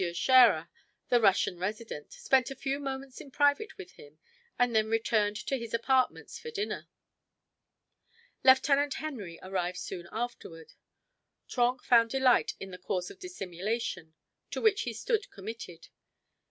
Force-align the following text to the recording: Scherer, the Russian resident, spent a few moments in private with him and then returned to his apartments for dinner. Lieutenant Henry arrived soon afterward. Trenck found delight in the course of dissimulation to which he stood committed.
Scherer, 0.15 0.67
the 1.09 1.21
Russian 1.21 1.59
resident, 1.59 2.11
spent 2.11 2.49
a 2.49 2.55
few 2.55 2.79
moments 2.79 3.21
in 3.21 3.29
private 3.29 3.77
with 3.77 3.91
him 3.91 4.17
and 4.57 4.75
then 4.75 4.89
returned 4.89 5.35
to 5.45 5.59
his 5.59 5.75
apartments 5.75 6.39
for 6.39 6.49
dinner. 6.49 6.87
Lieutenant 8.43 8.95
Henry 8.95 9.37
arrived 9.43 9.77
soon 9.77 10.07
afterward. 10.11 10.73
Trenck 11.47 11.83
found 11.83 12.09
delight 12.09 12.53
in 12.59 12.71
the 12.71 12.79
course 12.79 13.11
of 13.11 13.19
dissimulation 13.19 14.15
to 14.49 14.59
which 14.59 14.81
he 14.89 14.93
stood 14.95 15.29
committed. 15.29 15.89